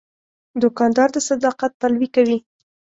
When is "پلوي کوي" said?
1.79-2.37